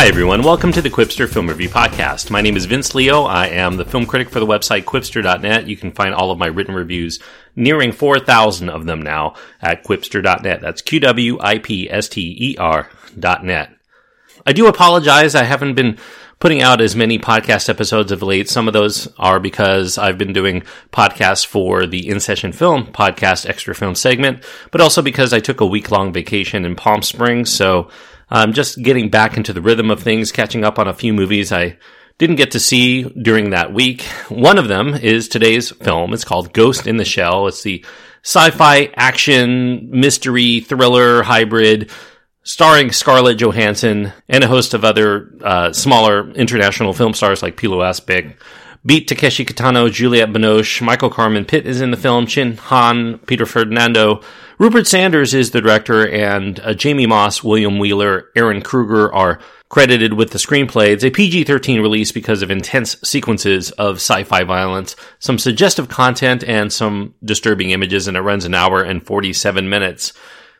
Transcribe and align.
Hi, 0.00 0.06
everyone. 0.06 0.40
Welcome 0.40 0.72
to 0.72 0.80
the 0.80 0.88
Qwipster 0.88 1.28
Film 1.28 1.46
Review 1.46 1.68
Podcast. 1.68 2.30
My 2.30 2.40
name 2.40 2.56
is 2.56 2.64
Vince 2.64 2.94
Leo. 2.94 3.24
I 3.24 3.48
am 3.48 3.76
the 3.76 3.84
film 3.84 4.06
critic 4.06 4.30
for 4.30 4.40
the 4.40 4.46
website 4.46 4.84
qwipster.net. 4.84 5.66
You 5.66 5.76
can 5.76 5.92
find 5.92 6.14
all 6.14 6.30
of 6.30 6.38
my 6.38 6.46
written 6.46 6.74
reviews, 6.74 7.20
nearing 7.54 7.92
4,000 7.92 8.70
of 8.70 8.86
them 8.86 9.02
now, 9.02 9.34
at 9.60 9.84
qwipster.net. 9.84 10.62
That's 10.62 10.80
Q 10.80 11.00
W 11.00 11.38
I 11.42 11.58
P 11.58 11.90
S 11.90 12.08
T 12.08 12.34
E 12.40 12.56
R.net. 12.56 13.76
I 14.46 14.52
do 14.54 14.68
apologize. 14.68 15.34
I 15.34 15.44
haven't 15.44 15.74
been 15.74 15.98
putting 16.38 16.62
out 16.62 16.80
as 16.80 16.96
many 16.96 17.18
podcast 17.18 17.68
episodes 17.68 18.10
of 18.10 18.22
late. 18.22 18.48
Some 18.48 18.68
of 18.68 18.72
those 18.72 19.06
are 19.18 19.38
because 19.38 19.98
I've 19.98 20.16
been 20.16 20.32
doing 20.32 20.62
podcasts 20.94 21.44
for 21.44 21.86
the 21.86 22.08
In 22.08 22.20
Session 22.20 22.52
Film 22.52 22.86
podcast 22.86 23.46
extra 23.46 23.74
film 23.74 23.94
segment, 23.94 24.46
but 24.70 24.80
also 24.80 25.02
because 25.02 25.34
I 25.34 25.40
took 25.40 25.60
a 25.60 25.66
week 25.66 25.90
long 25.90 26.10
vacation 26.10 26.64
in 26.64 26.74
Palm 26.74 27.02
Springs. 27.02 27.52
So 27.52 27.90
I'm 28.30 28.52
just 28.52 28.80
getting 28.80 29.10
back 29.10 29.36
into 29.36 29.52
the 29.52 29.60
rhythm 29.60 29.90
of 29.90 30.02
things, 30.02 30.32
catching 30.32 30.64
up 30.64 30.78
on 30.78 30.86
a 30.88 30.94
few 30.94 31.12
movies 31.12 31.50
I 31.50 31.78
didn't 32.18 32.36
get 32.36 32.52
to 32.52 32.60
see 32.60 33.02
during 33.02 33.50
that 33.50 33.72
week. 33.72 34.02
One 34.28 34.58
of 34.58 34.68
them 34.68 34.94
is 34.94 35.28
today's 35.28 35.70
film. 35.70 36.12
It's 36.12 36.24
called 36.24 36.52
Ghost 36.52 36.86
in 36.86 36.96
the 36.96 37.04
Shell. 37.04 37.48
It's 37.48 37.62
the 37.62 37.84
sci-fi 38.22 38.92
action 38.94 39.88
mystery 39.90 40.60
thriller 40.60 41.22
hybrid 41.22 41.90
starring 42.42 42.92
Scarlett 42.92 43.38
Johansson 43.38 44.12
and 44.28 44.44
a 44.44 44.48
host 44.48 44.74
of 44.74 44.84
other 44.84 45.32
uh, 45.42 45.72
smaller 45.72 46.30
international 46.32 46.92
film 46.92 47.14
stars 47.14 47.42
like 47.42 47.56
Pilou 47.56 47.78
Asbæk. 47.78 48.36
Beat 48.84 49.08
Takeshi 49.08 49.44
Kitano, 49.44 49.92
Juliette 49.92 50.32
Binoche, 50.32 50.80
Michael 50.80 51.10
Carmen 51.10 51.44
Pitt 51.44 51.66
is 51.66 51.82
in 51.82 51.90
the 51.90 51.98
film, 51.98 52.26
Chin 52.26 52.56
Han, 52.56 53.18
Peter 53.26 53.44
Ferdinando, 53.44 54.22
Rupert 54.58 54.86
Sanders 54.86 55.34
is 55.34 55.50
the 55.50 55.60
director, 55.60 56.08
and 56.08 56.58
uh, 56.60 56.72
Jamie 56.72 57.06
Moss, 57.06 57.44
William 57.44 57.78
Wheeler, 57.78 58.30
Ehren 58.34 58.64
Kruger 58.64 59.12
are 59.12 59.38
credited 59.68 60.14
with 60.14 60.30
the 60.30 60.38
screenplay. 60.38 60.88
It's 60.88 61.04
a 61.04 61.10
PG 61.10 61.44
13 61.44 61.82
release 61.82 62.10
because 62.10 62.40
of 62.40 62.50
intense 62.50 62.96
sequences 63.04 63.70
of 63.72 63.96
sci 63.96 64.24
fi 64.24 64.44
violence, 64.44 64.96
some 65.18 65.38
suggestive 65.38 65.88
content, 65.88 66.42
and 66.42 66.72
some 66.72 67.14
disturbing 67.22 67.70
images, 67.70 68.08
and 68.08 68.16
it 68.16 68.22
runs 68.22 68.46
an 68.46 68.54
hour 68.54 68.82
and 68.82 69.04
47 69.04 69.68
minutes. 69.68 70.14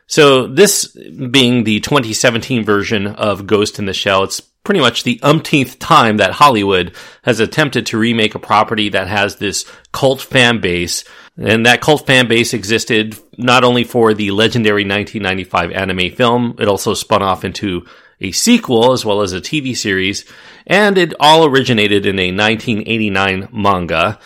So 0.05 0.45
this 0.45 0.87
being 0.87 1.63
the 1.63 1.79
2017 1.79 2.65
version 2.65 3.07
of 3.07 3.47
Ghost 3.47 3.79
in 3.79 3.85
the 3.85 3.93
Shell, 3.93 4.23
it's 4.25 4.41
pretty 4.63 4.79
much 4.79 5.03
the 5.03 5.19
umpteenth 5.23 5.79
time 5.79 6.17
that 6.17 6.33
Hollywood 6.33 6.95
has 7.23 7.39
attempted 7.39 7.85
to 7.87 7.97
remake 7.97 8.35
a 8.35 8.39
property 8.39 8.89
that 8.89 9.07
has 9.07 9.37
this 9.37 9.65
cult 9.91 10.21
fan 10.21 10.61
base. 10.61 11.03
And 11.37 11.65
that 11.65 11.81
cult 11.81 12.05
fan 12.05 12.27
base 12.27 12.53
existed 12.53 13.17
not 13.37 13.63
only 13.63 13.83
for 13.83 14.13
the 14.13 14.31
legendary 14.31 14.83
1995 14.83 15.71
anime 15.71 16.11
film, 16.11 16.55
it 16.59 16.67
also 16.67 16.93
spun 16.93 17.23
off 17.23 17.43
into 17.43 17.85
a 18.21 18.31
sequel 18.31 18.91
as 18.91 19.03
well 19.03 19.21
as 19.21 19.33
a 19.33 19.41
TV 19.41 19.75
series, 19.75 20.25
and 20.67 20.97
it 20.97 21.13
all 21.19 21.43
originated 21.43 22.05
in 22.05 22.19
a 22.19 22.31
1989 22.31 23.49
manga. 23.51 24.19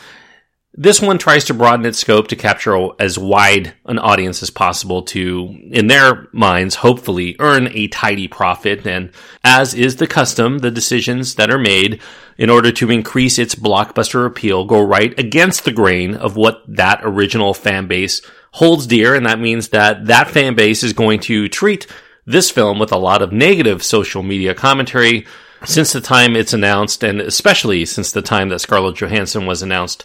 This 0.77 1.01
one 1.01 1.17
tries 1.17 1.45
to 1.45 1.53
broaden 1.53 1.85
its 1.85 1.99
scope 1.99 2.27
to 2.27 2.35
capture 2.35 2.89
as 2.99 3.17
wide 3.17 3.73
an 3.85 3.97
audience 3.97 4.43
as 4.43 4.49
possible 4.49 5.03
to, 5.03 5.57
in 5.71 5.87
their 5.87 6.27
minds, 6.33 6.75
hopefully 6.75 7.37
earn 7.39 7.69
a 7.71 7.87
tidy 7.87 8.27
profit. 8.27 8.85
And 8.85 9.11
as 9.41 9.73
is 9.73 9.95
the 9.95 10.07
custom, 10.07 10.57
the 10.57 10.71
decisions 10.71 11.35
that 11.35 11.49
are 11.49 11.57
made 11.57 12.01
in 12.37 12.49
order 12.49 12.73
to 12.73 12.91
increase 12.91 13.39
its 13.39 13.55
blockbuster 13.55 14.25
appeal 14.25 14.65
go 14.65 14.81
right 14.81 15.17
against 15.17 15.63
the 15.63 15.71
grain 15.71 16.13
of 16.13 16.35
what 16.35 16.61
that 16.67 16.99
original 17.03 17.53
fan 17.53 17.87
base 17.87 18.21
holds 18.51 18.85
dear. 18.85 19.15
And 19.15 19.25
that 19.25 19.39
means 19.39 19.69
that 19.69 20.07
that 20.07 20.29
fan 20.29 20.55
base 20.55 20.83
is 20.83 20.91
going 20.91 21.21
to 21.21 21.47
treat 21.47 21.87
this 22.25 22.51
film 22.51 22.79
with 22.79 22.91
a 22.91 22.97
lot 22.97 23.21
of 23.21 23.31
negative 23.31 23.81
social 23.81 24.23
media 24.23 24.53
commentary 24.53 25.25
since 25.63 25.93
the 25.93 26.01
time 26.01 26.35
it's 26.35 26.53
announced, 26.53 27.01
and 27.01 27.21
especially 27.21 27.85
since 27.85 28.11
the 28.11 28.21
time 28.21 28.49
that 28.49 28.59
Scarlett 28.59 28.97
Johansson 28.97 29.45
was 29.45 29.61
announced 29.61 30.03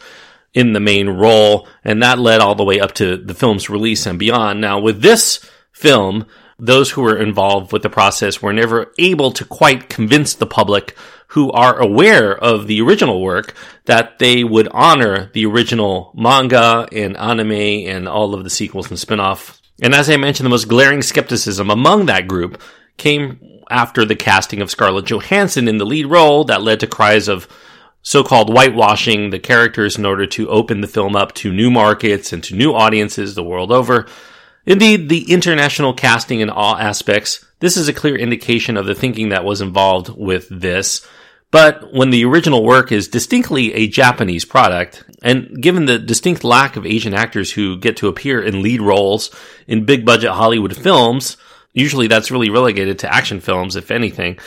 in 0.52 0.72
the 0.72 0.80
main 0.80 1.08
role, 1.08 1.68
and 1.84 2.02
that 2.02 2.18
led 2.18 2.40
all 2.40 2.54
the 2.54 2.64
way 2.64 2.80
up 2.80 2.92
to 2.94 3.16
the 3.16 3.34
film's 3.34 3.70
release 3.70 4.06
and 4.06 4.18
beyond. 4.18 4.60
Now, 4.60 4.80
with 4.80 5.02
this 5.02 5.48
film, 5.72 6.26
those 6.58 6.90
who 6.90 7.02
were 7.02 7.16
involved 7.16 7.72
with 7.72 7.82
the 7.82 7.90
process 7.90 8.42
were 8.42 8.52
never 8.52 8.92
able 8.98 9.30
to 9.32 9.44
quite 9.44 9.88
convince 9.88 10.34
the 10.34 10.46
public 10.46 10.96
who 11.28 11.50
are 11.52 11.78
aware 11.78 12.36
of 12.36 12.66
the 12.66 12.80
original 12.80 13.22
work 13.22 13.54
that 13.84 14.18
they 14.18 14.42
would 14.42 14.68
honor 14.72 15.30
the 15.32 15.46
original 15.46 16.12
manga 16.16 16.88
and 16.92 17.16
anime 17.16 17.52
and 17.52 18.08
all 18.08 18.34
of 18.34 18.42
the 18.42 18.50
sequels 18.50 18.90
and 18.90 18.98
spin-off. 18.98 19.62
And 19.80 19.94
as 19.94 20.10
I 20.10 20.16
mentioned, 20.16 20.44
the 20.44 20.50
most 20.50 20.68
glaring 20.68 21.02
skepticism 21.02 21.70
among 21.70 22.06
that 22.06 22.26
group 22.26 22.60
came 22.96 23.38
after 23.70 24.04
the 24.04 24.16
casting 24.16 24.60
of 24.60 24.70
Scarlett 24.70 25.06
Johansson 25.06 25.68
in 25.68 25.78
the 25.78 25.86
lead 25.86 26.06
role 26.06 26.44
that 26.44 26.62
led 26.62 26.80
to 26.80 26.88
cries 26.88 27.28
of 27.28 27.48
so-called 28.02 28.52
whitewashing 28.52 29.30
the 29.30 29.38
characters 29.38 29.98
in 29.98 30.06
order 30.06 30.26
to 30.26 30.48
open 30.48 30.80
the 30.80 30.88
film 30.88 31.14
up 31.14 31.34
to 31.34 31.52
new 31.52 31.70
markets 31.70 32.32
and 32.32 32.42
to 32.44 32.56
new 32.56 32.72
audiences 32.72 33.34
the 33.34 33.44
world 33.44 33.70
over. 33.70 34.06
Indeed, 34.66 35.08
the 35.08 35.30
international 35.32 35.94
casting 35.94 36.40
in 36.40 36.50
all 36.50 36.76
aspects, 36.76 37.44
this 37.60 37.76
is 37.76 37.88
a 37.88 37.92
clear 37.92 38.16
indication 38.16 38.76
of 38.76 38.86
the 38.86 38.94
thinking 38.94 39.30
that 39.30 39.44
was 39.44 39.60
involved 39.60 40.08
with 40.16 40.48
this. 40.50 41.06
But 41.50 41.92
when 41.92 42.10
the 42.10 42.24
original 42.24 42.64
work 42.64 42.92
is 42.92 43.08
distinctly 43.08 43.74
a 43.74 43.88
Japanese 43.88 44.44
product, 44.44 45.04
and 45.22 45.60
given 45.60 45.86
the 45.86 45.98
distinct 45.98 46.44
lack 46.44 46.76
of 46.76 46.86
Asian 46.86 47.12
actors 47.12 47.52
who 47.52 47.76
get 47.76 47.96
to 47.98 48.08
appear 48.08 48.40
in 48.40 48.62
lead 48.62 48.80
roles 48.80 49.34
in 49.66 49.84
big 49.84 50.06
budget 50.06 50.30
Hollywood 50.30 50.76
films, 50.76 51.36
usually 51.72 52.06
that's 52.06 52.30
really 52.30 52.50
relegated 52.50 53.00
to 53.00 53.12
action 53.12 53.40
films, 53.40 53.76
if 53.76 53.90
anything, 53.90 54.38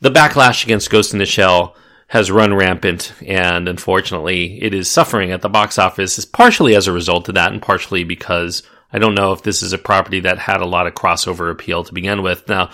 the 0.00 0.10
backlash 0.10 0.64
against 0.64 0.90
Ghost 0.90 1.12
in 1.12 1.18
the 1.18 1.26
Shell 1.26 1.76
has 2.10 2.28
run 2.28 2.52
rampant, 2.52 3.12
and 3.24 3.68
unfortunately, 3.68 4.60
it 4.60 4.74
is 4.74 4.90
suffering 4.90 5.30
at 5.30 5.42
the 5.42 5.48
box 5.48 5.78
office, 5.78 6.18
is 6.18 6.24
partially 6.24 6.74
as 6.74 6.88
a 6.88 6.92
result 6.92 7.28
of 7.28 7.36
that, 7.36 7.52
and 7.52 7.62
partially 7.62 8.02
because 8.02 8.64
I 8.92 8.98
don't 8.98 9.14
know 9.14 9.30
if 9.32 9.44
this 9.44 9.62
is 9.62 9.72
a 9.72 9.78
property 9.78 10.18
that 10.18 10.40
had 10.40 10.60
a 10.60 10.66
lot 10.66 10.88
of 10.88 10.94
crossover 10.94 11.52
appeal 11.52 11.84
to 11.84 11.94
begin 11.94 12.22
with. 12.22 12.48
Now, 12.48 12.70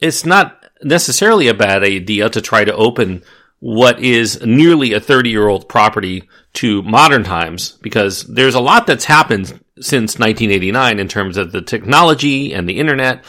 it's 0.00 0.26
not 0.26 0.66
necessarily 0.82 1.46
a 1.46 1.54
bad 1.54 1.84
idea 1.84 2.28
to 2.30 2.40
try 2.40 2.64
to 2.64 2.74
open 2.74 3.22
what 3.60 4.00
is 4.00 4.44
nearly 4.44 4.92
a 4.92 5.00
30 5.00 5.30
year 5.30 5.46
old 5.46 5.68
property 5.68 6.28
to 6.54 6.82
modern 6.82 7.22
times 7.22 7.78
because 7.82 8.24
there's 8.24 8.56
a 8.56 8.60
lot 8.60 8.88
that's 8.88 9.04
happened 9.04 9.46
since 9.80 10.18
1989 10.18 10.98
in 10.98 11.06
terms 11.06 11.36
of 11.36 11.52
the 11.52 11.62
technology 11.62 12.52
and 12.52 12.68
the 12.68 12.80
internet. 12.80 13.24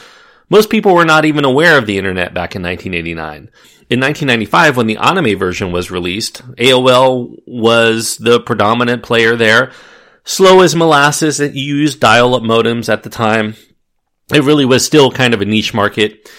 Most 0.52 0.70
people 0.70 0.94
were 0.94 1.04
not 1.04 1.24
even 1.24 1.44
aware 1.44 1.76
of 1.76 1.86
the 1.86 1.98
internet 1.98 2.32
back 2.32 2.54
in 2.54 2.62
1989 2.62 3.50
in 3.92 4.00
1995, 4.00 4.78
when 4.78 4.86
the 4.86 4.96
anime 4.96 5.38
version 5.38 5.70
was 5.70 5.90
released, 5.90 6.40
AOL 6.56 7.36
was 7.46 8.16
the 8.16 8.40
predominant 8.40 9.02
player 9.02 9.36
there. 9.36 9.70
Slow 10.24 10.60
as 10.60 10.74
molasses, 10.74 11.40
it 11.40 11.52
used 11.52 12.00
dial-up 12.00 12.42
modems 12.42 12.90
at 12.90 13.02
the 13.02 13.10
time. 13.10 13.54
It 14.32 14.44
really 14.44 14.64
was 14.64 14.82
still 14.82 15.10
kind 15.10 15.34
of 15.34 15.42
a 15.42 15.44
niche 15.44 15.74
market. 15.74 16.30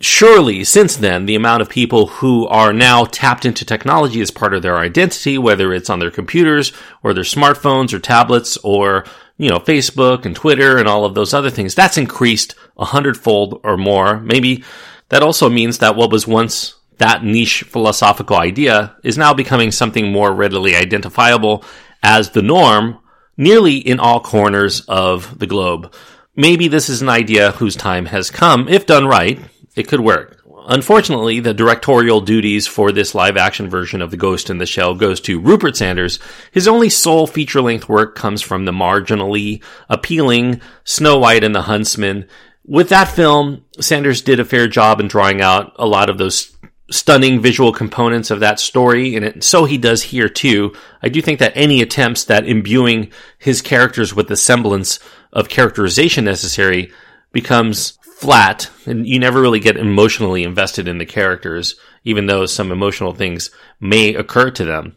Surely, 0.00 0.64
since 0.64 0.96
then, 0.96 1.26
the 1.26 1.36
amount 1.36 1.62
of 1.62 1.68
people 1.68 2.08
who 2.08 2.48
are 2.48 2.72
now 2.72 3.04
tapped 3.04 3.44
into 3.44 3.64
technology 3.64 4.20
as 4.20 4.32
part 4.32 4.52
of 4.52 4.62
their 4.62 4.78
identity, 4.78 5.38
whether 5.38 5.72
it's 5.72 5.88
on 5.88 6.00
their 6.00 6.10
computers 6.10 6.72
or 7.04 7.14
their 7.14 7.22
smartphones 7.22 7.92
or 7.92 8.00
tablets 8.00 8.56
or, 8.64 9.04
you 9.42 9.48
know, 9.48 9.58
Facebook 9.58 10.24
and 10.24 10.36
Twitter 10.36 10.78
and 10.78 10.86
all 10.86 11.04
of 11.04 11.14
those 11.14 11.34
other 11.34 11.50
things, 11.50 11.74
that's 11.74 11.98
increased 11.98 12.54
a 12.76 12.84
hundredfold 12.84 13.60
or 13.64 13.76
more. 13.76 14.20
Maybe 14.20 14.62
that 15.08 15.24
also 15.24 15.50
means 15.50 15.78
that 15.78 15.96
what 15.96 16.12
was 16.12 16.28
once 16.28 16.76
that 16.98 17.24
niche 17.24 17.64
philosophical 17.64 18.36
idea 18.36 18.94
is 19.02 19.18
now 19.18 19.34
becoming 19.34 19.72
something 19.72 20.12
more 20.12 20.32
readily 20.32 20.76
identifiable 20.76 21.64
as 22.04 22.30
the 22.30 22.42
norm 22.42 23.00
nearly 23.36 23.78
in 23.78 23.98
all 23.98 24.20
corners 24.20 24.82
of 24.82 25.40
the 25.40 25.48
globe. 25.48 25.92
Maybe 26.36 26.68
this 26.68 26.88
is 26.88 27.02
an 27.02 27.08
idea 27.08 27.50
whose 27.50 27.74
time 27.74 28.06
has 28.06 28.30
come. 28.30 28.68
If 28.68 28.86
done 28.86 29.08
right, 29.08 29.40
it 29.74 29.88
could 29.88 30.00
work. 30.00 30.40
Unfortunately, 30.68 31.40
the 31.40 31.54
directorial 31.54 32.20
duties 32.20 32.66
for 32.66 32.92
this 32.92 33.14
live 33.14 33.36
action 33.36 33.68
version 33.68 34.02
of 34.02 34.10
The 34.10 34.16
Ghost 34.16 34.50
in 34.50 34.58
the 34.58 34.66
Shell 34.66 34.94
goes 34.94 35.20
to 35.22 35.40
Rupert 35.40 35.76
Sanders. 35.76 36.18
His 36.50 36.68
only 36.68 36.88
sole 36.88 37.26
feature 37.26 37.60
length 37.60 37.88
work 37.88 38.14
comes 38.14 38.42
from 38.42 38.64
the 38.64 38.72
marginally 38.72 39.62
appealing 39.88 40.60
Snow 40.84 41.18
White 41.18 41.44
and 41.44 41.54
the 41.54 41.62
Huntsman 41.62 42.28
with 42.64 42.90
that 42.90 43.08
film, 43.08 43.64
Sanders 43.80 44.22
did 44.22 44.40
a 44.40 44.44
fair 44.44 44.68
job 44.68 45.00
in 45.00 45.08
drawing 45.08 45.40
out 45.40 45.72
a 45.76 45.86
lot 45.86 46.08
of 46.08 46.18
those 46.18 46.56
stunning 46.90 47.40
visual 47.40 47.72
components 47.72 48.30
of 48.30 48.40
that 48.40 48.60
story, 48.60 49.16
and 49.16 49.42
so 49.42 49.64
he 49.64 49.78
does 49.78 50.02
here 50.02 50.28
too. 50.28 50.74
I 51.02 51.08
do 51.08 51.22
think 51.22 51.38
that 51.40 51.56
any 51.56 51.80
attempts 51.80 52.24
that 52.24 52.46
imbuing 52.46 53.10
his 53.38 53.62
characters 53.62 54.14
with 54.14 54.28
the 54.28 54.36
semblance 54.36 55.00
of 55.32 55.48
characterization 55.48 56.24
necessary 56.24 56.92
becomes 57.32 57.98
flat, 58.22 58.70
and 58.86 59.04
you 59.04 59.18
never 59.18 59.40
really 59.40 59.58
get 59.58 59.76
emotionally 59.76 60.44
invested 60.44 60.86
in 60.86 60.98
the 60.98 61.04
characters, 61.04 61.74
even 62.04 62.26
though 62.26 62.46
some 62.46 62.70
emotional 62.70 63.12
things 63.12 63.50
may 63.80 64.14
occur 64.14 64.48
to 64.52 64.64
them. 64.64 64.96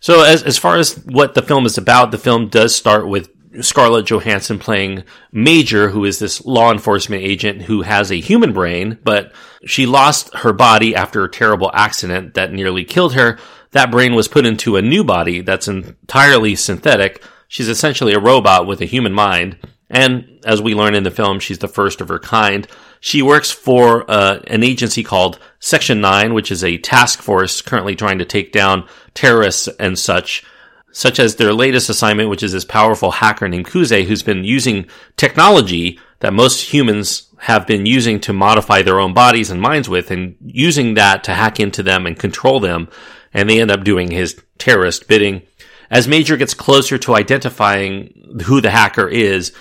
So 0.00 0.24
as, 0.24 0.42
as 0.42 0.56
far 0.56 0.76
as 0.76 0.94
what 1.04 1.34
the 1.34 1.42
film 1.42 1.66
is 1.66 1.76
about, 1.76 2.10
the 2.10 2.16
film 2.16 2.48
does 2.48 2.74
start 2.74 3.06
with 3.06 3.28
Scarlett 3.60 4.06
Johansson 4.06 4.58
playing 4.58 5.04
Major, 5.30 5.90
who 5.90 6.06
is 6.06 6.18
this 6.18 6.42
law 6.46 6.72
enforcement 6.72 7.22
agent 7.22 7.60
who 7.60 7.82
has 7.82 8.10
a 8.10 8.20
human 8.20 8.54
brain, 8.54 8.98
but 9.04 9.34
she 9.66 9.84
lost 9.84 10.34
her 10.36 10.54
body 10.54 10.96
after 10.96 11.22
a 11.22 11.30
terrible 11.30 11.70
accident 11.74 12.32
that 12.32 12.50
nearly 12.50 12.84
killed 12.84 13.12
her. 13.12 13.38
That 13.72 13.90
brain 13.90 14.14
was 14.14 14.26
put 14.26 14.46
into 14.46 14.76
a 14.76 14.82
new 14.82 15.04
body 15.04 15.42
that's 15.42 15.68
entirely 15.68 16.56
synthetic. 16.56 17.22
She's 17.46 17.68
essentially 17.68 18.14
a 18.14 18.20
robot 18.20 18.66
with 18.66 18.80
a 18.80 18.86
human 18.86 19.12
mind. 19.12 19.58
And 19.94 20.40
as 20.44 20.60
we 20.60 20.74
learn 20.74 20.96
in 20.96 21.04
the 21.04 21.10
film, 21.12 21.38
she's 21.38 21.60
the 21.60 21.68
first 21.68 22.00
of 22.00 22.08
her 22.08 22.18
kind. 22.18 22.66
She 22.98 23.22
works 23.22 23.52
for 23.52 24.10
uh, 24.10 24.40
an 24.48 24.64
agency 24.64 25.04
called 25.04 25.38
Section 25.60 26.00
9, 26.00 26.34
which 26.34 26.50
is 26.50 26.64
a 26.64 26.78
task 26.78 27.22
force 27.22 27.62
currently 27.62 27.94
trying 27.94 28.18
to 28.18 28.24
take 28.24 28.50
down 28.50 28.88
terrorists 29.14 29.68
and 29.78 29.96
such 29.96 30.44
such 30.90 31.18
as 31.18 31.34
their 31.34 31.52
latest 31.52 31.88
assignment, 31.88 32.30
which 32.30 32.42
is 32.44 32.52
this 32.52 32.64
powerful 32.64 33.10
hacker 33.10 33.48
named 33.48 33.66
Kuze, 33.66 34.04
who's 34.04 34.22
been 34.22 34.44
using 34.44 34.86
technology 35.16 35.98
that 36.20 36.32
most 36.32 36.72
humans 36.72 37.28
have 37.38 37.66
been 37.66 37.84
using 37.84 38.20
to 38.20 38.32
modify 38.32 38.82
their 38.82 39.00
own 39.00 39.12
bodies 39.12 39.50
and 39.50 39.60
minds 39.60 39.88
with, 39.88 40.12
and 40.12 40.36
using 40.40 40.94
that 40.94 41.24
to 41.24 41.34
hack 41.34 41.58
into 41.58 41.82
them 41.82 42.06
and 42.06 42.16
control 42.16 42.60
them. 42.60 42.88
And 43.32 43.50
they 43.50 43.60
end 43.60 43.72
up 43.72 43.82
doing 43.82 44.10
his 44.10 44.40
terrorist 44.58 45.08
bidding. 45.08 45.42
As 45.90 46.06
Major 46.06 46.36
gets 46.36 46.54
closer 46.54 46.96
to 46.98 47.16
identifying 47.16 48.40
who 48.44 48.60
the 48.60 48.70
hacker 48.70 49.08
is, 49.08 49.52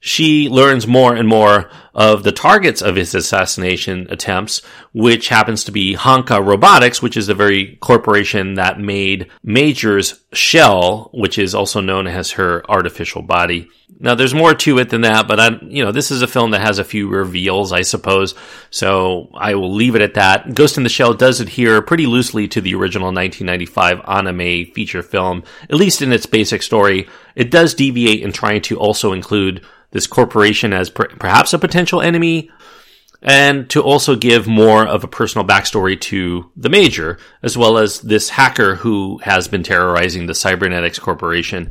she 0.00 0.48
learns 0.48 0.86
more 0.86 1.14
and 1.14 1.28
more 1.28 1.70
of 1.98 2.22
the 2.22 2.30
targets 2.30 2.80
of 2.80 2.94
his 2.94 3.12
assassination 3.12 4.06
attempts, 4.08 4.62
which 4.92 5.30
happens 5.30 5.64
to 5.64 5.72
be 5.72 5.96
Hanka 5.96 6.38
Robotics, 6.46 7.02
which 7.02 7.16
is 7.16 7.26
the 7.26 7.34
very 7.34 7.76
corporation 7.80 8.54
that 8.54 8.78
made 8.78 9.28
Major's 9.42 10.20
shell, 10.32 11.10
which 11.12 11.38
is 11.38 11.56
also 11.56 11.80
known 11.80 12.06
as 12.06 12.30
her 12.30 12.62
artificial 12.70 13.22
body. 13.22 13.68
Now, 13.98 14.14
there's 14.14 14.32
more 14.32 14.54
to 14.54 14.78
it 14.78 14.90
than 14.90 15.00
that, 15.00 15.26
but 15.26 15.40
I, 15.40 15.58
you 15.62 15.84
know, 15.84 15.90
this 15.90 16.12
is 16.12 16.22
a 16.22 16.28
film 16.28 16.52
that 16.52 16.60
has 16.60 16.78
a 16.78 16.84
few 16.84 17.08
reveals, 17.08 17.72
I 17.72 17.82
suppose. 17.82 18.36
So 18.70 19.28
I 19.34 19.56
will 19.56 19.74
leave 19.74 19.96
it 19.96 20.02
at 20.02 20.14
that. 20.14 20.54
Ghost 20.54 20.76
in 20.76 20.84
the 20.84 20.88
Shell 20.88 21.14
does 21.14 21.40
adhere 21.40 21.82
pretty 21.82 22.06
loosely 22.06 22.46
to 22.46 22.60
the 22.60 22.76
original 22.76 23.08
1995 23.08 24.02
anime 24.06 24.72
feature 24.72 25.02
film, 25.02 25.42
at 25.64 25.74
least 25.74 26.00
in 26.00 26.12
its 26.12 26.26
basic 26.26 26.62
story. 26.62 27.08
It 27.34 27.50
does 27.50 27.74
deviate 27.74 28.22
in 28.22 28.30
trying 28.30 28.62
to 28.62 28.78
also 28.78 29.12
include 29.12 29.64
this 29.90 30.06
corporation 30.06 30.72
as 30.72 30.90
per- 30.90 31.08
perhaps 31.08 31.52
a 31.52 31.58
potential 31.88 32.06
enemy, 32.06 32.50
and 33.22 33.68
to 33.70 33.82
also 33.82 34.14
give 34.14 34.46
more 34.46 34.86
of 34.86 35.02
a 35.02 35.08
personal 35.08 35.46
backstory 35.46 36.00
to 36.00 36.50
the 36.56 36.68
Major, 36.68 37.18
as 37.42 37.56
well 37.56 37.78
as 37.78 38.00
this 38.00 38.28
hacker 38.28 38.76
who 38.76 39.18
has 39.18 39.48
been 39.48 39.62
terrorizing 39.62 40.26
the 40.26 40.34
Cybernetics 40.34 40.98
Corporation. 40.98 41.70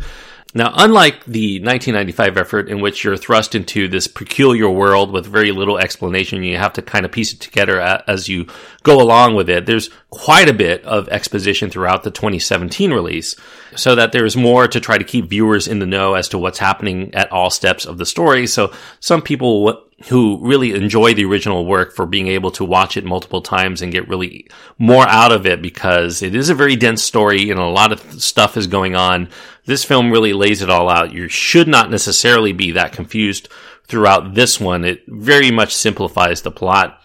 Now, 0.54 0.74
unlike 0.76 1.26
the 1.26 1.60
1995 1.60 2.38
effort 2.38 2.70
in 2.70 2.82
which 2.82 3.04
you're 3.04 3.18
thrust 3.18 3.54
into 3.54 3.88
this 3.88 4.08
peculiar 4.08 4.70
world 4.70 5.12
with 5.12 5.28
very 5.28 5.52
little 5.52 5.78
explanation, 5.78 6.42
you 6.42 6.58
have 6.58 6.74
to 6.74 6.82
kind 6.82 7.06
of 7.06 7.12
piece 7.12 7.34
it 7.34 7.40
together 7.40 7.80
as 7.80 8.28
you 8.28 8.48
go 8.82 9.00
along 9.00 9.36
with 9.36 9.50
it. 9.50 9.66
There's 9.66 9.90
quite 10.10 10.50
a 10.50 10.54
bit 10.54 10.84
of 10.84 11.10
exposition 11.10 11.70
throughout 11.70 12.04
the 12.04 12.12
2017 12.12 12.92
release 12.92 13.36
so 13.76 13.96
that 13.96 14.14
there's 14.14 14.36
more 14.36 14.68
to 14.68 14.80
try 14.80 14.98
to 14.98 15.04
keep 15.04 15.30
viewers 15.30 15.68
in 15.68 15.80
the 15.80 15.86
know 15.86 16.16
as 16.16 16.30
to 16.30 16.38
what's 16.40 16.60
happening 16.60 17.14
at 17.14 17.32
all 17.32 17.50
steps 17.50 17.86
of 17.86 17.98
the 17.98 18.06
story. 18.06 18.48
So 18.48 18.74
some 19.00 19.22
people 19.22 19.84
who 20.06 20.38
really 20.42 20.74
enjoy 20.74 21.14
the 21.14 21.26
original 21.26 21.66
work 21.66 21.92
for 21.96 22.06
being 22.06 22.28
able 22.28 22.52
to 22.52 22.64
watch 22.64 22.98
it 22.98 23.04
multiple 23.04 23.42
times 23.42 23.82
and 23.82 23.92
get 23.92 24.08
really 24.08 24.48
more 24.78 25.08
out 25.08 25.32
of 25.32 25.48
it 25.48 25.60
because 25.60 26.22
it 26.22 26.36
is 26.36 26.50
a 26.50 26.56
very 26.56 26.76
dense 26.76 27.04
story 27.04 27.50
and 27.50 27.60
a 27.60 27.66
lot 27.66 27.92
of 27.92 28.00
stuff 28.22 28.58
is 28.58 28.68
going 28.68 28.96
on. 28.96 29.28
This 29.66 29.84
film 29.84 30.12
really 30.12 30.34
lays 30.34 30.62
it 30.62 30.70
all 30.70 30.88
out. 30.88 31.14
You 31.14 31.28
should 31.28 31.68
not 31.68 31.90
necessarily 31.90 32.54
be 32.54 32.72
that 32.74 32.94
confused 32.94 33.50
throughout 33.88 34.36
this 34.36 34.60
one. 34.60 34.86
It 34.86 35.04
very 35.08 35.50
much 35.50 35.76
simplifies 35.76 36.44
the 36.44 36.52
plot. 36.52 37.02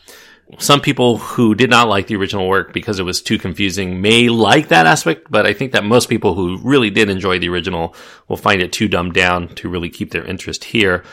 Some 0.58 0.82
people 0.82 1.16
who 1.16 1.54
did 1.54 1.70
not 1.70 1.88
like 1.88 2.08
the 2.08 2.16
original 2.16 2.46
work 2.46 2.74
because 2.74 2.98
it 2.98 3.04
was 3.04 3.22
too 3.22 3.38
confusing 3.38 4.02
may 4.02 4.28
like 4.28 4.68
that 4.68 4.84
aspect, 4.84 5.28
but 5.30 5.46
I 5.46 5.54
think 5.54 5.72
that 5.72 5.82
most 5.82 6.10
people 6.10 6.34
who 6.34 6.58
really 6.58 6.90
did 6.90 7.08
enjoy 7.08 7.38
the 7.38 7.48
original 7.48 7.94
will 8.28 8.36
find 8.36 8.60
it 8.60 8.70
too 8.70 8.86
dumbed 8.86 9.14
down 9.14 9.48
to 9.54 9.70
really 9.70 9.88
keep 9.88 10.10
their 10.10 10.26
interest 10.26 10.64
here. 10.64 11.04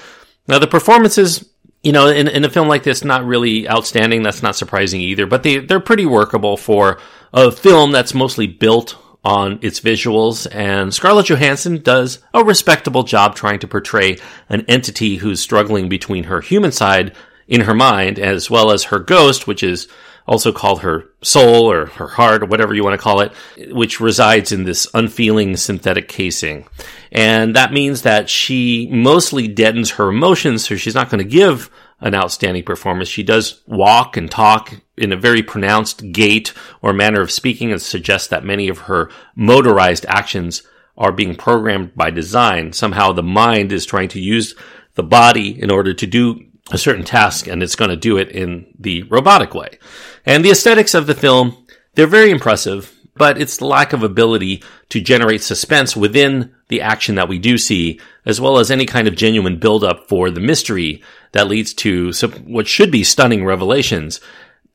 Now 0.45 0.59
the 0.59 0.67
performances 0.67 1.47
you 1.83 1.91
know, 1.91 2.07
in, 2.07 2.27
in 2.27 2.43
a 2.43 2.49
film 2.49 2.67
like 2.67 2.83
this, 2.83 3.03
not 3.03 3.25
really 3.25 3.69
outstanding. 3.69 4.23
That's 4.23 4.43
not 4.43 4.55
surprising 4.55 5.01
either, 5.01 5.25
but 5.25 5.43
they, 5.43 5.59
they're 5.59 5.79
pretty 5.79 6.05
workable 6.05 6.57
for 6.57 6.99
a 7.33 7.51
film 7.51 7.91
that's 7.91 8.13
mostly 8.13 8.47
built 8.47 8.97
on 9.23 9.59
its 9.61 9.79
visuals. 9.79 10.47
And 10.51 10.93
Scarlett 10.93 11.27
Johansson 11.27 11.81
does 11.81 12.19
a 12.33 12.43
respectable 12.43 13.03
job 13.03 13.35
trying 13.35 13.59
to 13.59 13.67
portray 13.67 14.17
an 14.49 14.65
entity 14.67 15.17
who's 15.17 15.39
struggling 15.39 15.89
between 15.89 16.25
her 16.25 16.41
human 16.41 16.71
side 16.71 17.15
in 17.47 17.61
her 17.61 17.73
mind 17.73 18.19
as 18.19 18.49
well 18.49 18.71
as 18.71 18.85
her 18.85 18.99
ghost, 18.99 19.47
which 19.47 19.63
is 19.63 19.87
also 20.27 20.51
called 20.51 20.81
her 20.81 21.05
soul 21.21 21.71
or 21.71 21.87
her 21.87 22.07
heart 22.07 22.43
or 22.43 22.45
whatever 22.45 22.73
you 22.73 22.83
want 22.83 22.93
to 22.93 23.03
call 23.03 23.21
it, 23.21 23.31
which 23.71 23.99
resides 23.99 24.51
in 24.51 24.63
this 24.63 24.87
unfeeling 24.93 25.57
synthetic 25.57 26.07
casing. 26.07 26.67
And 27.11 27.55
that 27.55 27.73
means 27.73 28.03
that 28.03 28.29
she 28.29 28.87
mostly 28.91 29.47
deadens 29.47 29.91
her 29.91 30.09
emotions, 30.09 30.67
so 30.67 30.75
she's 30.75 30.95
not 30.95 31.09
going 31.09 31.23
to 31.23 31.29
give 31.29 31.69
an 32.01 32.15
outstanding 32.15 32.63
performance. 32.63 33.09
She 33.09 33.23
does 33.23 33.61
walk 33.65 34.15
and 34.15 34.29
talk 34.29 34.73
in 34.97 35.11
a 35.11 35.17
very 35.17 35.43
pronounced 35.43 36.11
gait 36.11 36.53
or 36.81 36.93
manner 36.93 37.21
of 37.21 37.31
speaking 37.31 37.71
and 37.71 37.81
suggests 37.81 38.27
that 38.29 38.45
many 38.45 38.69
of 38.69 38.79
her 38.79 39.09
motorized 39.35 40.05
actions 40.07 40.63
are 40.97 41.11
being 41.11 41.35
programmed 41.35 41.95
by 41.95 42.11
design. 42.11 42.73
Somehow 42.73 43.11
the 43.11 43.23
mind 43.23 43.71
is 43.71 43.85
trying 43.85 44.09
to 44.09 44.19
use 44.19 44.55
the 44.95 45.03
body 45.03 45.61
in 45.61 45.71
order 45.71 45.93
to 45.93 46.05
do 46.05 46.45
a 46.71 46.77
certain 46.77 47.03
task 47.05 47.47
and 47.47 47.63
it's 47.63 47.75
going 47.75 47.89
to 47.89 47.95
do 47.95 48.17
it 48.17 48.29
in 48.29 48.73
the 48.79 49.03
robotic 49.03 49.53
way. 49.53 49.79
And 50.25 50.43
the 50.43 50.51
aesthetics 50.51 50.93
of 50.93 51.07
the 51.07 51.15
film, 51.15 51.65
they're 51.95 52.07
very 52.07 52.31
impressive, 52.31 52.95
but 53.15 53.41
it's 53.41 53.57
the 53.57 53.65
lack 53.65 53.91
of 53.93 54.03
ability 54.03 54.63
to 54.89 55.01
generate 55.01 55.41
suspense 55.41 55.95
within 55.95 56.53
the 56.69 56.81
action 56.81 57.15
that 57.15 57.27
we 57.27 57.39
do 57.39 57.57
see, 57.57 57.99
as 58.25 58.39
well 58.39 58.59
as 58.59 58.71
any 58.71 58.85
kind 58.85 59.07
of 59.07 59.15
genuine 59.15 59.59
buildup 59.59 60.07
for 60.07 60.29
the 60.29 60.39
mystery 60.39 61.03
that 61.33 61.47
leads 61.47 61.73
to 61.73 62.13
some, 62.13 62.31
what 62.51 62.67
should 62.67 62.91
be 62.91 63.03
stunning 63.03 63.43
revelations. 63.43 64.21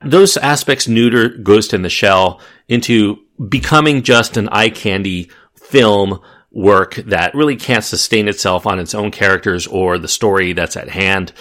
Those 0.04 0.36
aspects 0.36 0.86
neuter 0.86 1.30
Ghost 1.30 1.72
in 1.72 1.82
the 1.82 1.88
Shell 1.88 2.40
into 2.68 3.18
becoming 3.48 4.02
just 4.02 4.36
an 4.36 4.48
eye 4.50 4.68
candy 4.68 5.30
film 5.54 6.20
work 6.50 6.94
that 6.96 7.34
really 7.34 7.56
can't 7.56 7.84
sustain 7.84 8.28
itself 8.28 8.66
on 8.66 8.78
its 8.78 8.94
own 8.94 9.10
characters 9.10 9.66
or 9.66 9.98
the 9.98 10.08
story 10.08 10.52
that's 10.52 10.76
at 10.76 10.88
hand. 10.88 11.32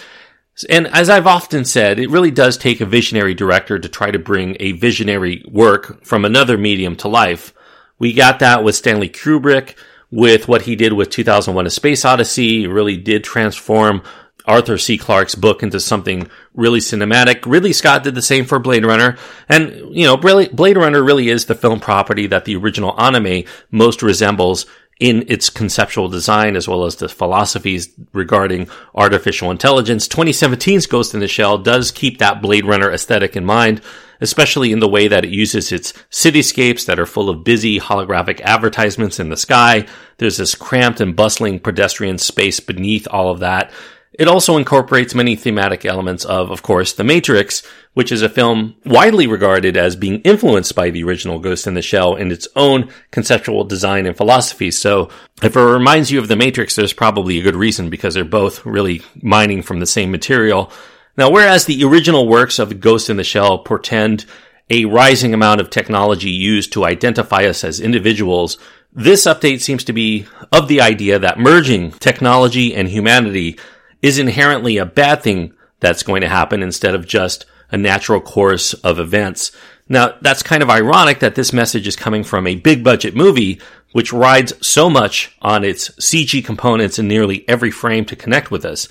And 0.68 0.86
as 0.88 1.10
I've 1.10 1.26
often 1.26 1.64
said, 1.64 1.98
it 1.98 2.10
really 2.10 2.30
does 2.30 2.56
take 2.56 2.80
a 2.80 2.86
visionary 2.86 3.34
director 3.34 3.78
to 3.78 3.88
try 3.88 4.10
to 4.10 4.18
bring 4.18 4.56
a 4.60 4.72
visionary 4.72 5.44
work 5.48 6.04
from 6.04 6.24
another 6.24 6.56
medium 6.56 6.94
to 6.96 7.08
life. 7.08 7.52
We 7.98 8.12
got 8.12 8.38
that 8.38 8.62
with 8.62 8.76
Stanley 8.76 9.08
Kubrick, 9.08 9.74
with 10.10 10.46
what 10.46 10.62
he 10.62 10.76
did 10.76 10.92
with 10.92 11.10
2001 11.10 11.66
A 11.66 11.70
Space 11.70 12.04
Odyssey. 12.04 12.64
It 12.64 12.68
really 12.68 12.96
did 12.96 13.24
transform 13.24 14.02
Arthur 14.46 14.78
C. 14.78 14.96
Clarke's 14.98 15.34
book 15.34 15.62
into 15.62 15.80
something 15.80 16.28
really 16.52 16.78
cinematic. 16.78 17.46
Ridley 17.46 17.72
Scott 17.72 18.04
did 18.04 18.14
the 18.14 18.22
same 18.22 18.44
for 18.44 18.58
Blade 18.58 18.84
Runner. 18.84 19.16
And, 19.48 19.72
you 19.94 20.04
know, 20.04 20.16
Blade 20.16 20.76
Runner 20.76 21.02
really 21.02 21.30
is 21.30 21.46
the 21.46 21.54
film 21.54 21.80
property 21.80 22.26
that 22.28 22.44
the 22.44 22.54
original 22.56 22.94
anime 23.00 23.44
most 23.70 24.02
resembles 24.02 24.66
in 25.00 25.24
its 25.28 25.50
conceptual 25.50 26.08
design 26.08 26.56
as 26.56 26.68
well 26.68 26.84
as 26.84 26.96
the 26.96 27.08
philosophies 27.08 27.90
regarding 28.12 28.68
artificial 28.94 29.50
intelligence. 29.50 30.06
2017's 30.06 30.86
Ghost 30.86 31.14
in 31.14 31.20
the 31.20 31.28
Shell 31.28 31.58
does 31.58 31.90
keep 31.90 32.18
that 32.18 32.40
Blade 32.40 32.64
Runner 32.64 32.90
aesthetic 32.90 33.34
in 33.34 33.44
mind, 33.44 33.80
especially 34.20 34.70
in 34.70 34.78
the 34.78 34.88
way 34.88 35.08
that 35.08 35.24
it 35.24 35.30
uses 35.30 35.72
its 35.72 35.92
cityscapes 36.10 36.86
that 36.86 37.00
are 37.00 37.06
full 37.06 37.28
of 37.28 37.42
busy 37.42 37.80
holographic 37.80 38.40
advertisements 38.42 39.18
in 39.18 39.30
the 39.30 39.36
sky. 39.36 39.86
There's 40.18 40.36
this 40.36 40.54
cramped 40.54 41.00
and 41.00 41.16
bustling 41.16 41.58
pedestrian 41.58 42.18
space 42.18 42.60
beneath 42.60 43.08
all 43.10 43.30
of 43.30 43.40
that. 43.40 43.72
It 44.16 44.28
also 44.28 44.56
incorporates 44.56 45.14
many 45.14 45.34
thematic 45.34 45.84
elements 45.84 46.24
of, 46.24 46.50
of 46.50 46.62
course, 46.62 46.92
The 46.92 47.02
Matrix, 47.02 47.64
which 47.94 48.12
is 48.12 48.22
a 48.22 48.28
film 48.28 48.76
widely 48.84 49.26
regarded 49.26 49.76
as 49.76 49.96
being 49.96 50.20
influenced 50.20 50.76
by 50.76 50.90
the 50.90 51.02
original 51.02 51.40
Ghost 51.40 51.66
in 51.66 51.74
the 51.74 51.82
Shell 51.82 52.14
in 52.14 52.30
its 52.30 52.46
own 52.54 52.90
conceptual 53.10 53.64
design 53.64 54.06
and 54.06 54.16
philosophy. 54.16 54.70
So 54.70 55.10
if 55.42 55.56
it 55.56 55.60
reminds 55.60 56.12
you 56.12 56.20
of 56.20 56.28
The 56.28 56.36
Matrix, 56.36 56.76
there's 56.76 56.92
probably 56.92 57.38
a 57.38 57.42
good 57.42 57.56
reason 57.56 57.90
because 57.90 58.14
they're 58.14 58.24
both 58.24 58.64
really 58.64 59.02
mining 59.20 59.62
from 59.62 59.80
the 59.80 59.86
same 59.86 60.12
material. 60.12 60.70
Now, 61.16 61.30
whereas 61.30 61.64
the 61.64 61.82
original 61.84 62.28
works 62.28 62.60
of 62.60 62.80
Ghost 62.80 63.10
in 63.10 63.16
the 63.16 63.24
Shell 63.24 63.58
portend 63.58 64.26
a 64.70 64.84
rising 64.84 65.34
amount 65.34 65.60
of 65.60 65.70
technology 65.70 66.30
used 66.30 66.72
to 66.72 66.84
identify 66.84 67.44
us 67.44 67.64
as 67.64 67.80
individuals, 67.80 68.58
this 68.92 69.26
update 69.26 69.60
seems 69.60 69.84
to 69.84 69.92
be 69.92 70.26
of 70.52 70.68
the 70.68 70.80
idea 70.80 71.18
that 71.18 71.38
merging 71.38 71.90
technology 71.92 72.74
and 72.74 72.88
humanity 72.88 73.58
is 74.04 74.18
inherently 74.18 74.76
a 74.76 74.84
bad 74.84 75.22
thing 75.22 75.54
that's 75.80 76.02
going 76.02 76.20
to 76.20 76.28
happen 76.28 76.62
instead 76.62 76.94
of 76.94 77.06
just 77.06 77.46
a 77.70 77.76
natural 77.78 78.20
course 78.20 78.74
of 78.74 78.98
events. 78.98 79.50
Now, 79.88 80.16
that's 80.20 80.42
kind 80.42 80.62
of 80.62 80.68
ironic 80.68 81.20
that 81.20 81.36
this 81.36 81.54
message 81.54 81.86
is 81.86 81.96
coming 81.96 82.22
from 82.22 82.46
a 82.46 82.54
big 82.54 82.84
budget 82.84 83.16
movie, 83.16 83.62
which 83.92 84.12
rides 84.12 84.52
so 84.60 84.90
much 84.90 85.34
on 85.40 85.64
its 85.64 85.88
CG 85.92 86.44
components 86.44 86.98
in 86.98 87.08
nearly 87.08 87.48
every 87.48 87.70
frame 87.70 88.04
to 88.04 88.14
connect 88.14 88.50
with 88.50 88.66
us. 88.66 88.88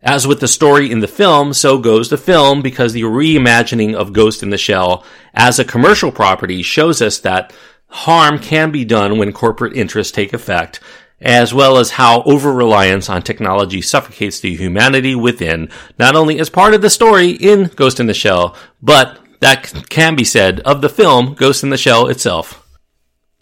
As 0.00 0.26
with 0.26 0.40
the 0.40 0.48
story 0.48 0.90
in 0.90 1.00
the 1.00 1.08
film, 1.08 1.52
so 1.52 1.78
goes 1.78 2.08
the 2.08 2.16
film 2.16 2.62
because 2.62 2.94
the 2.94 3.02
reimagining 3.02 3.94
of 3.94 4.14
Ghost 4.14 4.42
in 4.42 4.48
the 4.48 4.56
Shell 4.56 5.04
as 5.34 5.58
a 5.58 5.64
commercial 5.64 6.10
property 6.10 6.62
shows 6.62 7.02
us 7.02 7.18
that 7.18 7.52
harm 7.88 8.38
can 8.38 8.70
be 8.70 8.86
done 8.86 9.18
when 9.18 9.30
corporate 9.34 9.76
interests 9.76 10.12
take 10.12 10.32
effect, 10.32 10.80
as 11.24 11.52
well 11.52 11.78
as 11.78 11.92
how 11.92 12.22
over 12.22 12.52
reliance 12.52 13.08
on 13.08 13.22
technology 13.22 13.82
suffocates 13.82 14.38
the 14.40 14.54
humanity 14.54 15.14
within, 15.14 15.68
not 15.98 16.14
only 16.14 16.38
as 16.38 16.50
part 16.50 16.74
of 16.74 16.82
the 16.82 16.90
story 16.90 17.30
in 17.30 17.64
Ghost 17.74 17.98
in 17.98 18.06
the 18.06 18.14
Shell, 18.14 18.54
but 18.82 19.18
that 19.40 19.88
can 19.88 20.14
be 20.14 20.24
said 20.24 20.60
of 20.60 20.82
the 20.82 20.88
film 20.88 21.34
Ghost 21.34 21.62
in 21.62 21.70
the 21.70 21.76
Shell 21.76 22.08
itself 22.08 22.63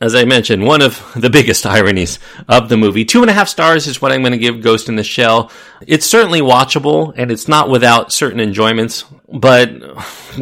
as 0.03 0.17
I 0.17 0.25
mentioned, 0.25 0.65
one 0.65 0.83
of 0.83 1.01
the 1.15 1.31
biggest 1.31 1.65
ironies 1.65 2.19
of 2.49 2.69
the 2.69 2.77
movie. 2.77 3.05
Two 3.05 3.21
and 3.21 3.31
a 3.31 3.33
half 3.33 3.47
stars 3.47 3.87
is 3.87 4.03
what 4.03 4.11
I'm 4.11 4.23
going 4.23 4.33
to 4.33 4.39
give 4.39 4.61
Ghost 4.61 4.89
in 4.89 4.97
the 4.97 5.05
Shell. 5.05 5.53
It's 5.87 6.07
certainly 6.07 6.41
watchable 6.41 7.15
and 7.17 7.31
it's 7.31 7.47
not 7.47 7.71
without 7.71 8.13
certain 8.13 8.41
enjoyments, 8.41 9.05
but 9.33 9.71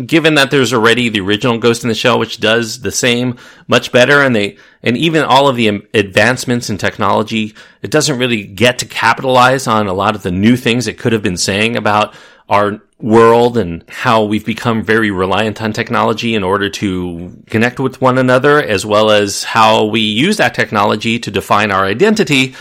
given 0.07 0.37
that 0.37 0.51
there's 0.51 0.73
already 0.73 1.11
the 1.11 1.21
original 1.21 1.59
Ghost 1.59 1.83
in 1.83 1.91
the 1.91 1.95
Shell, 1.95 2.19
which 2.19 2.41
does 2.41 2.81
the 2.81 2.91
same 2.91 3.37
much 3.69 3.93
better 3.93 4.23
and 4.23 4.35
they, 4.35 4.57
and 4.83 4.97
even 4.97 5.25
all 5.25 5.47
of 5.47 5.57
the 5.57 5.69
advancements 5.93 6.71
in 6.71 6.79
technology, 6.79 7.55
it 7.83 7.91
doesn't 7.91 8.19
really 8.19 8.45
get 8.45 8.79
to 8.79 8.87
capitalize 8.87 9.67
on 9.67 9.89
a 9.89 9.93
lot 9.93 10.17
of 10.17 10.23
the 10.23 10.31
new 10.31 10.57
things 10.57 10.87
it 10.87 10.99
could 10.99 11.13
have 11.13 11.23
been 11.23 11.37
saying 11.37 11.77
about 11.77 12.15
our 12.51 12.83
world 12.99 13.57
and 13.57 13.85
how 13.89 14.25
we've 14.25 14.45
become 14.45 14.83
very 14.83 15.11
reliant 15.11 15.63
on 15.63 15.73
technology 15.73 16.35
in 16.35 16.43
order 16.43 16.69
to 16.69 17.43
connect 17.47 17.81
with 17.81 18.01
one 18.01 18.19
another, 18.19 18.61
as 18.61 18.85
well 18.85 19.11
as 19.11 19.45
how 19.45 19.87
we 19.87 20.01
use 20.01 20.37
that 20.37 20.55
technology 20.55 21.19
to 21.19 21.31
define 21.31 21.71
our 21.71 21.87
identity, 21.87 22.55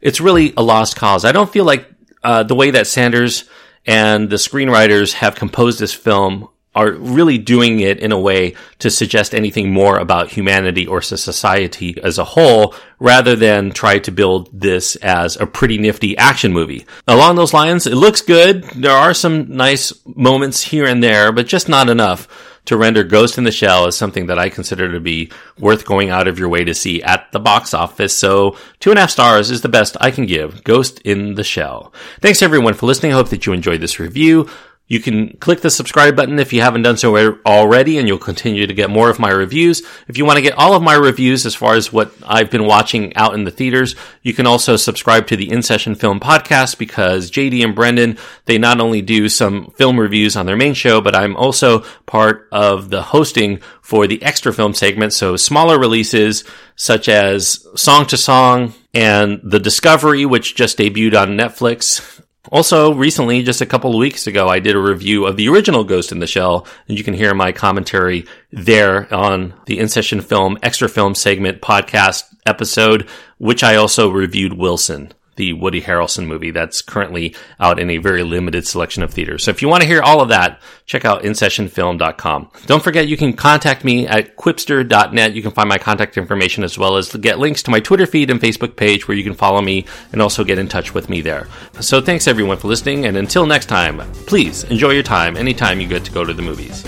it's 0.00 0.20
really 0.20 0.52
a 0.56 0.62
lost 0.62 0.96
cause. 0.96 1.24
I 1.24 1.32
don't 1.32 1.50
feel 1.50 1.64
like 1.64 1.88
uh, 2.22 2.42
the 2.42 2.56
way 2.56 2.72
that 2.72 2.86
Sanders 2.86 3.48
and 3.86 4.28
the 4.28 4.36
screenwriters 4.36 5.14
have 5.14 5.36
composed 5.36 5.78
this 5.78 5.94
film 5.94 6.48
are 6.76 6.92
really 6.92 7.38
doing 7.38 7.80
it 7.80 7.98
in 7.98 8.12
a 8.12 8.20
way 8.20 8.54
to 8.78 8.90
suggest 8.90 9.34
anything 9.34 9.72
more 9.72 9.98
about 9.98 10.30
humanity 10.30 10.86
or 10.86 11.02
society 11.02 11.98
as 12.02 12.18
a 12.18 12.24
whole, 12.24 12.74
rather 13.00 13.34
than 13.34 13.70
try 13.70 13.98
to 13.98 14.12
build 14.12 14.48
this 14.52 14.94
as 14.96 15.36
a 15.36 15.46
pretty 15.46 15.78
nifty 15.78 16.16
action 16.18 16.52
movie. 16.52 16.86
Along 17.08 17.34
those 17.34 17.54
lines, 17.54 17.86
it 17.86 17.94
looks 17.94 18.20
good. 18.20 18.62
There 18.64 18.92
are 18.92 19.14
some 19.14 19.56
nice 19.56 19.92
moments 20.04 20.62
here 20.62 20.86
and 20.86 21.02
there, 21.02 21.32
but 21.32 21.46
just 21.46 21.68
not 21.68 21.88
enough 21.88 22.28
to 22.66 22.76
render 22.76 23.04
Ghost 23.04 23.38
in 23.38 23.44
the 23.44 23.52
Shell 23.52 23.86
as 23.86 23.96
something 23.96 24.26
that 24.26 24.40
I 24.40 24.48
consider 24.48 24.90
to 24.92 25.00
be 25.00 25.30
worth 25.58 25.86
going 25.86 26.10
out 26.10 26.26
of 26.28 26.38
your 26.38 26.48
way 26.48 26.64
to 26.64 26.74
see 26.74 27.00
at 27.02 27.30
the 27.32 27.38
box 27.38 27.72
office. 27.72 28.14
So 28.14 28.56
two 28.80 28.90
and 28.90 28.98
a 28.98 29.02
half 29.02 29.10
stars 29.10 29.50
is 29.50 29.60
the 29.60 29.68
best 29.68 29.96
I 30.00 30.10
can 30.10 30.26
give 30.26 30.64
Ghost 30.64 31.00
in 31.02 31.34
the 31.34 31.44
Shell. 31.44 31.92
Thanks 32.20 32.42
everyone 32.42 32.74
for 32.74 32.86
listening. 32.86 33.12
I 33.12 33.14
hope 33.14 33.28
that 33.28 33.46
you 33.46 33.52
enjoyed 33.52 33.80
this 33.80 34.00
review. 34.00 34.50
You 34.88 35.00
can 35.00 35.36
click 35.38 35.62
the 35.62 35.70
subscribe 35.70 36.14
button 36.14 36.38
if 36.38 36.52
you 36.52 36.60
haven't 36.60 36.82
done 36.82 36.96
so 36.96 37.16
already, 37.44 37.98
and 37.98 38.06
you'll 38.06 38.18
continue 38.18 38.68
to 38.68 38.74
get 38.74 38.88
more 38.88 39.10
of 39.10 39.18
my 39.18 39.30
reviews. 39.30 39.82
If 40.06 40.16
you 40.16 40.24
want 40.24 40.36
to 40.36 40.42
get 40.42 40.56
all 40.56 40.74
of 40.74 40.82
my 40.82 40.94
reviews 40.94 41.44
as 41.44 41.56
far 41.56 41.74
as 41.74 41.92
what 41.92 42.12
I've 42.24 42.52
been 42.52 42.66
watching 42.66 43.16
out 43.16 43.34
in 43.34 43.42
the 43.42 43.50
theaters, 43.50 43.96
you 44.22 44.32
can 44.32 44.46
also 44.46 44.76
subscribe 44.76 45.26
to 45.26 45.36
the 45.36 45.50
In 45.50 45.62
Session 45.62 45.96
Film 45.96 46.20
Podcast 46.20 46.78
because 46.78 47.32
JD 47.32 47.64
and 47.64 47.74
Brendan, 47.74 48.16
they 48.44 48.58
not 48.58 48.80
only 48.80 49.02
do 49.02 49.28
some 49.28 49.72
film 49.72 49.98
reviews 49.98 50.36
on 50.36 50.46
their 50.46 50.56
main 50.56 50.74
show, 50.74 51.00
but 51.00 51.16
I'm 51.16 51.36
also 51.36 51.80
part 52.06 52.46
of 52.52 52.88
the 52.88 53.02
hosting 53.02 53.58
for 53.82 54.06
the 54.06 54.22
extra 54.22 54.52
film 54.52 54.72
segment. 54.72 55.12
So 55.12 55.36
smaller 55.36 55.80
releases 55.80 56.44
such 56.76 57.08
as 57.08 57.66
Song 57.74 58.06
to 58.06 58.16
Song 58.16 58.72
and 58.94 59.40
The 59.42 59.58
Discovery, 59.58 60.26
which 60.26 60.54
just 60.54 60.78
debuted 60.78 61.20
on 61.20 61.30
Netflix 61.30 62.22
also, 62.50 62.94
recently, 62.94 63.42
just 63.42 63.60
a 63.60 63.66
couple 63.66 63.90
of 63.90 63.98
weeks 63.98 64.26
ago, 64.26 64.48
I 64.48 64.58
did 64.58 64.76
a 64.76 64.80
review 64.80 65.26
of 65.26 65.36
the 65.36 65.48
original 65.48 65.84
Ghost 65.84 66.12
in 66.12 66.18
the 66.18 66.26
Shell, 66.26 66.66
and 66.88 66.96
you 66.98 67.04
can 67.04 67.14
hear 67.14 67.34
my 67.34 67.52
commentary 67.52 68.26
there 68.52 69.12
on 69.12 69.54
the 69.66 69.78
In 69.78 69.88
Session 69.88 70.20
Film 70.20 70.58
Extra 70.62 70.88
Film 70.88 71.14
segment 71.14 71.60
podcast 71.60 72.24
episode, 72.46 73.08
which 73.38 73.62
I 73.62 73.76
also 73.76 74.10
reviewed 74.10 74.54
Wilson 74.54 75.12
the 75.36 75.52
Woody 75.52 75.80
Harrelson 75.80 76.26
movie 76.26 76.50
that's 76.50 76.82
currently 76.82 77.34
out 77.60 77.78
in 77.78 77.90
a 77.90 77.98
very 77.98 78.22
limited 78.22 78.66
selection 78.66 79.02
of 79.02 79.12
theaters. 79.12 79.44
So 79.44 79.50
if 79.50 79.62
you 79.62 79.68
want 79.68 79.82
to 79.82 79.88
hear 79.88 80.02
all 80.02 80.20
of 80.20 80.28
that, 80.30 80.60
check 80.86 81.04
out 81.04 81.22
InSessionFilm.com. 81.22 82.50
Don't 82.66 82.82
forget 82.82 83.08
you 83.08 83.16
can 83.16 83.32
contact 83.32 83.84
me 83.84 84.06
at 84.06 84.36
qwipster.net. 84.36 85.34
You 85.34 85.42
can 85.42 85.52
find 85.52 85.68
my 85.68 85.78
contact 85.78 86.16
information 86.16 86.64
as 86.64 86.78
well 86.78 86.96
as 86.96 87.14
get 87.14 87.38
links 87.38 87.62
to 87.64 87.70
my 87.70 87.80
Twitter 87.80 88.06
feed 88.06 88.30
and 88.30 88.40
Facebook 88.40 88.76
page 88.76 89.06
where 89.06 89.16
you 89.16 89.24
can 89.24 89.34
follow 89.34 89.60
me 89.60 89.86
and 90.12 90.20
also 90.20 90.44
get 90.44 90.58
in 90.58 90.68
touch 90.68 90.94
with 90.94 91.08
me 91.08 91.20
there. 91.20 91.46
So 91.80 92.00
thanks 92.00 92.26
everyone 92.26 92.58
for 92.58 92.68
listening 92.68 93.06
and 93.06 93.16
until 93.16 93.46
next 93.46 93.66
time, 93.66 93.98
please 94.26 94.64
enjoy 94.64 94.90
your 94.90 95.02
time 95.02 95.36
anytime 95.36 95.80
you 95.80 95.88
get 95.88 96.04
to 96.04 96.12
go 96.12 96.24
to 96.24 96.32
the 96.32 96.42
movies. 96.42 96.84